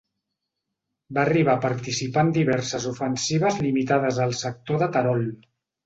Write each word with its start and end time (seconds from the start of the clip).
Va 1.17 1.21
arribar 1.25 1.55
a 1.57 1.61
participar 1.67 2.25
en 2.29 2.33
diverses 2.39 2.89
ofensives 2.95 3.63
limitades 3.69 4.25
al 4.29 4.39
sector 4.45 4.85
de 4.87 4.93
Terol. 4.99 5.27